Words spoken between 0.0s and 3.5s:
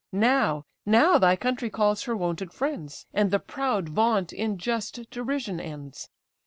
Now, now thy country calls her wonted friends, And the